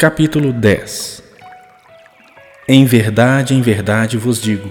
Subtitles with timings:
[0.00, 1.22] Capítulo 10
[2.66, 4.70] Em verdade, em verdade vos digo: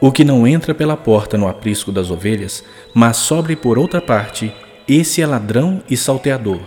[0.00, 4.52] o que não entra pela porta no aprisco das ovelhas, mas sobre por outra parte,
[4.88, 6.62] esse é ladrão e salteador.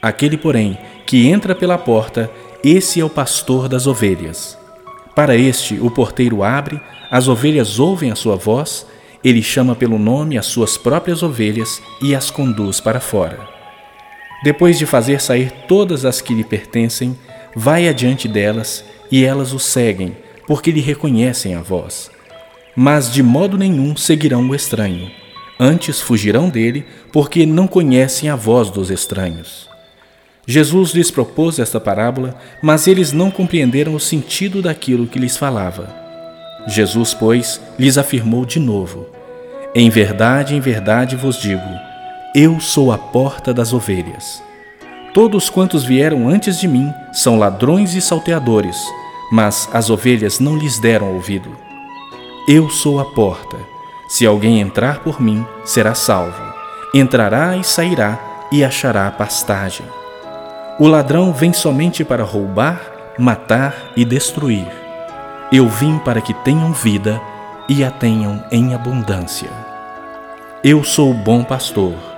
[0.00, 2.30] Aquele, porém, que entra pela porta,
[2.64, 4.56] esse é o pastor das ovelhas.
[5.14, 6.80] Para este, o porteiro abre,
[7.10, 8.86] as ovelhas ouvem a sua voz,
[9.22, 13.59] ele chama pelo nome as suas próprias ovelhas e as conduz para fora.
[14.42, 17.16] Depois de fazer sair todas as que lhe pertencem,
[17.54, 22.10] vai adiante delas e elas o seguem, porque lhe reconhecem a voz.
[22.74, 25.10] Mas de modo nenhum seguirão o estranho.
[25.58, 29.68] Antes fugirão dele, porque não conhecem a voz dos estranhos.
[30.46, 35.94] Jesus lhes propôs esta parábola, mas eles não compreenderam o sentido daquilo que lhes falava.
[36.66, 39.06] Jesus, pois, lhes afirmou de novo:
[39.74, 41.62] Em verdade, em verdade vos digo,
[42.34, 44.40] eu sou a porta das ovelhas.
[45.12, 48.76] Todos quantos vieram antes de mim são ladrões e salteadores,
[49.32, 51.50] mas as ovelhas não lhes deram ouvido.
[52.46, 53.56] Eu sou a porta.
[54.08, 56.40] Se alguém entrar por mim, será salvo.
[56.94, 58.18] Entrará e sairá
[58.52, 59.86] e achará pastagem.
[60.78, 62.80] O ladrão vem somente para roubar,
[63.18, 64.68] matar e destruir.
[65.50, 67.20] Eu vim para que tenham vida
[67.68, 69.50] e a tenham em abundância.
[70.62, 72.09] Eu sou o bom pastor.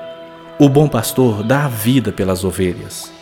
[0.62, 3.12] O bom pastor dá a vida pelas ovelhas.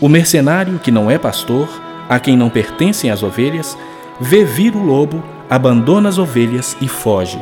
[0.00, 1.68] O mercenário que não é pastor,
[2.08, 3.76] a quem não pertencem as ovelhas,
[4.18, 7.38] vê vir o lobo, abandona as ovelhas e foge.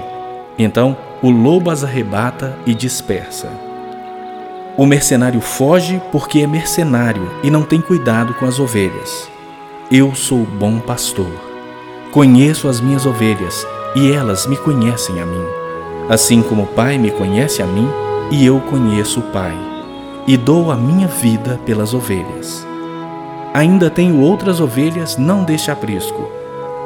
[0.59, 3.48] Então o lobo as arrebata e dispersa.
[4.77, 9.31] O mercenário foge porque é mercenário e não tem cuidado com as ovelhas.
[9.89, 11.31] Eu sou o bom pastor.
[12.11, 15.47] Conheço as minhas ovelhas e elas me conhecem a mim.
[16.09, 17.89] Assim como o Pai me conhece a mim,
[18.31, 19.57] e eu conheço o Pai,
[20.27, 22.67] e dou a minha vida pelas ovelhas.
[23.55, 26.31] Ainda tenho outras ovelhas, não deste aprisco.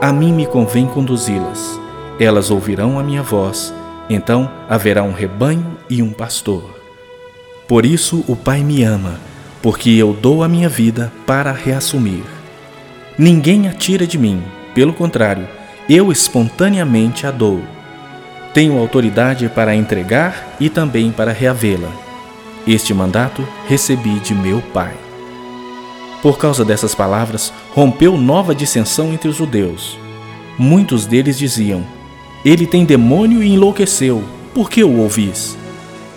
[0.01, 1.81] A mim me convém conduzi-las.
[2.20, 3.75] Elas ouvirão a minha voz,
[4.08, 6.63] então haverá um rebanho e um pastor.
[7.67, 9.19] Por isso o Pai me ama,
[9.61, 12.23] porque eu dou a minha vida para reassumir.
[13.19, 14.41] Ninguém a tira de mim,
[14.74, 15.48] pelo contrário,
[15.89, 17.61] eu espontaneamente a dou
[18.55, 21.90] tenho autoridade para entregar e também para reavê-la.
[22.67, 24.92] Este mandato recebi de meu Pai.
[26.20, 29.98] Por causa dessas palavras, rompeu nova dissensão entre os judeus.
[30.58, 31.83] Muitos deles diziam:
[32.45, 34.23] Ele tem demônio e enlouqueceu,
[34.55, 35.57] por que o ouvis?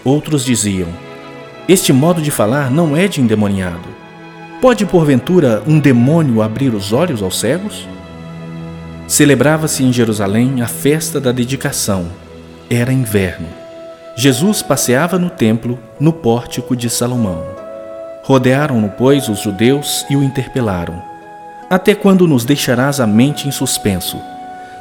[0.03, 0.89] Outros diziam:
[1.67, 3.95] Este modo de falar não é de endemoniado.
[4.61, 7.87] Pode porventura um demônio abrir os olhos aos cegos?
[9.07, 12.24] Celebrava-se em Jerusalém a festa da dedicação
[12.69, 13.47] era inverno.
[14.15, 17.43] Jesus passeava no templo, no pórtico de Salomão.
[18.23, 21.01] Rodearam-no, pois, os judeus e o interpelaram:
[21.69, 24.17] Até quando nos deixarás a mente em suspenso?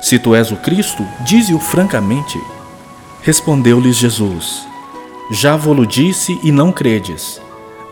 [0.00, 2.38] Se tu és o Cristo, dize-o francamente.
[3.22, 4.66] Respondeu-lhes Jesus:
[5.32, 7.40] Já vou-lo disse e não credes.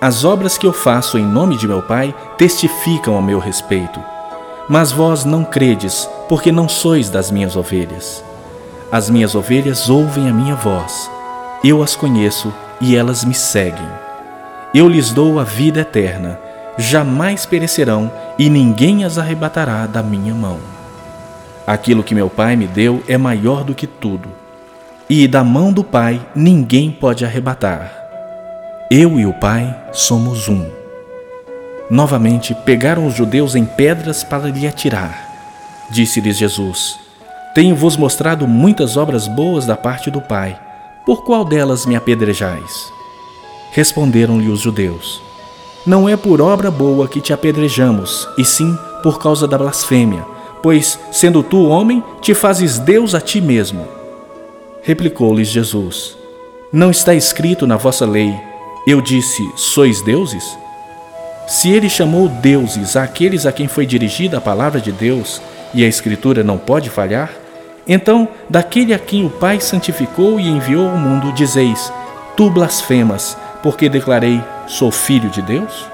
[0.00, 4.00] As obras que eu faço em nome de meu Pai testificam a meu respeito.
[4.68, 8.22] Mas vós não credes, porque não sois das minhas ovelhas.
[8.92, 11.10] As minhas ovelhas ouvem a minha voz.
[11.64, 13.88] Eu as conheço e elas me seguem.
[14.74, 16.38] Eu lhes dou a vida eterna.
[16.76, 20.58] Jamais perecerão e ninguém as arrebatará da minha mão.
[21.66, 24.28] Aquilo que meu Pai me deu é maior do que tudo.
[25.08, 27.90] E da mão do Pai ninguém pode arrebatar.
[28.90, 30.68] Eu e o Pai somos um.
[31.88, 35.32] Novamente pegaram os judeus em pedras para lhe atirar.
[35.90, 37.01] Disse-lhes Jesus:
[37.54, 40.58] tenho-vos mostrado muitas obras boas da parte do Pai.
[41.04, 42.92] Por qual delas me apedrejais?
[43.72, 45.20] Responderam-lhe os judeus:
[45.86, 50.24] Não é por obra boa que te apedrejamos, e sim por causa da blasfêmia,
[50.62, 53.86] pois, sendo tu homem, te fazes Deus a ti mesmo.
[54.82, 56.16] Replicou-lhes Jesus:
[56.72, 58.34] Não está escrito na vossa lei:
[58.86, 60.56] Eu disse, sois deuses?
[61.46, 65.42] Se ele chamou deuses àqueles a quem foi dirigida a palavra de Deus,
[65.74, 67.41] e a Escritura não pode falhar,
[67.86, 71.92] então, daquele a quem o Pai santificou e enviou ao mundo, dizeis:
[72.36, 75.86] Tu blasfemas, porque declarei: Sou filho de Deus?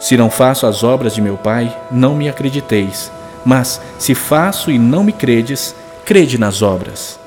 [0.00, 3.10] Se não faço as obras de meu Pai, não me acrediteis.
[3.44, 5.74] Mas, se faço e não me credes,
[6.04, 7.18] crede nas obras,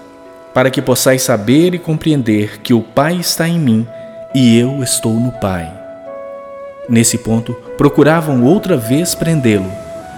[0.53, 3.87] para que possais saber e compreender que o Pai está em mim
[4.33, 5.71] e eu estou no Pai.
[6.87, 9.71] Nesse ponto, procuravam outra vez prendê-lo,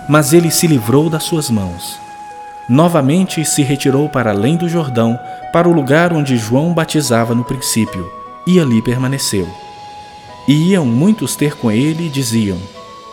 [0.10, 2.07] mas ele se livrou das suas mãos
[2.68, 5.20] novamente se retirou para além do Jordão,
[5.54, 8.12] para o lugar onde João batizava no princípio,
[8.46, 9.48] e ali permaneceu.
[10.48, 12.58] E iam muitos ter com ele e diziam: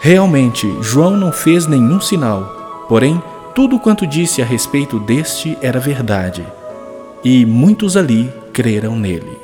[0.01, 3.23] Realmente, João não fez nenhum sinal, porém,
[3.55, 6.45] tudo quanto disse a respeito deste era verdade,
[7.23, 9.44] e muitos ali creram nele.